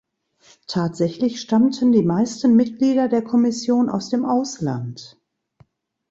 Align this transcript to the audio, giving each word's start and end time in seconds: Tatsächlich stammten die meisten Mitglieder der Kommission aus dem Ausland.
Tatsächlich 0.65 1.39
stammten 1.39 1.91
die 1.91 2.01
meisten 2.01 2.55
Mitglieder 2.55 3.07
der 3.07 3.23
Kommission 3.23 3.87
aus 3.87 4.09
dem 4.09 4.25
Ausland. 4.25 5.19